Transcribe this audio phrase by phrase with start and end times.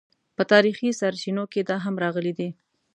[0.35, 2.49] په تاریخي سرچینو کې دا هم راغلي دي.